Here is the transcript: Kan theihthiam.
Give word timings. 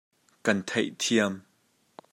Kan 0.43 0.59
theihthiam. 0.67 1.33